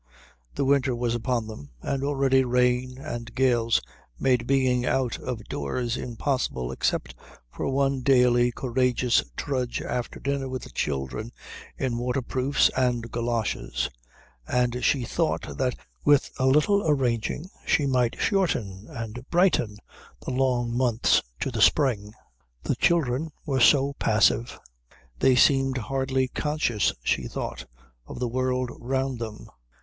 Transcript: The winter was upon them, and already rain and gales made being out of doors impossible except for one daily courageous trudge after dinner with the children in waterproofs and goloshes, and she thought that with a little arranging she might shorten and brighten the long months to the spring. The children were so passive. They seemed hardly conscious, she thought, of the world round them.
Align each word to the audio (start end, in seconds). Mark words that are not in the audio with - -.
The 0.55 0.65
winter 0.65 0.95
was 0.95 1.13
upon 1.13 1.45
them, 1.45 1.69
and 1.83 2.03
already 2.03 2.43
rain 2.43 2.97
and 2.97 3.31
gales 3.35 3.83
made 4.19 4.47
being 4.47 4.83
out 4.83 5.19
of 5.19 5.43
doors 5.43 5.95
impossible 5.95 6.71
except 6.71 7.13
for 7.51 7.69
one 7.69 8.01
daily 8.01 8.51
courageous 8.51 9.23
trudge 9.37 9.79
after 9.79 10.19
dinner 10.19 10.49
with 10.49 10.63
the 10.63 10.71
children 10.71 11.31
in 11.77 11.99
waterproofs 11.99 12.69
and 12.75 13.11
goloshes, 13.11 13.91
and 14.47 14.83
she 14.83 15.03
thought 15.05 15.55
that 15.59 15.75
with 16.03 16.31
a 16.39 16.47
little 16.47 16.81
arranging 16.89 17.51
she 17.67 17.85
might 17.85 18.19
shorten 18.19 18.87
and 18.89 19.23
brighten 19.29 19.77
the 20.25 20.31
long 20.31 20.75
months 20.75 21.21
to 21.41 21.51
the 21.51 21.61
spring. 21.61 22.11
The 22.63 22.75
children 22.77 23.29
were 23.45 23.59
so 23.61 23.93
passive. 23.99 24.59
They 25.19 25.35
seemed 25.35 25.77
hardly 25.77 26.27
conscious, 26.27 26.91
she 27.03 27.27
thought, 27.27 27.67
of 28.07 28.17
the 28.19 28.27
world 28.27 28.71
round 28.79 29.19
them. 29.19 29.47